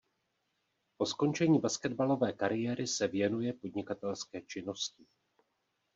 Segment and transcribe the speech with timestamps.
[0.97, 5.05] Po skončení basketbalové kariéry se věnuje podnikatelské činnosti.